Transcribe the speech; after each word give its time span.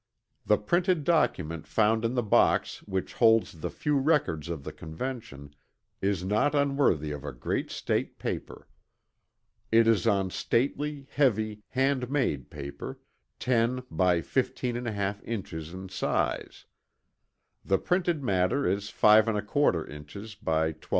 The 0.47 0.57
printed 0.57 1.03
document 1.03 1.67
found 1.67 2.03
in 2.03 2.15
the 2.15 2.23
box 2.23 2.79
which 2.87 3.13
holds 3.13 3.59
the 3.59 3.69
few 3.69 3.99
records 3.99 4.49
of 4.49 4.63
the 4.63 4.71
Convention 4.73 5.53
is 6.01 6.23
not 6.23 6.55
unworthy 6.55 7.11
of 7.11 7.23
a 7.23 7.31
great 7.31 7.69
state 7.69 8.17
paper. 8.17 8.67
It 9.71 9.87
is 9.87 10.07
on 10.07 10.31
stately, 10.31 11.05
heavy, 11.11 11.61
hand 11.67 12.09
made 12.09 12.49
paper, 12.49 12.99
10 13.37 13.83
by 13.91 14.21
15 14.21 14.73
1/2 14.73 15.19
inches 15.23 15.71
in 15.71 15.87
size. 15.87 16.65
The 17.63 17.77
printed 17.77 18.23
matter 18.23 18.65
is 18.65 18.89
5 18.89 19.25
1/4 19.27 19.87
inches 19.87 20.33
by 20.33 20.71
12 20.71 20.81
1/2. 20.81 20.89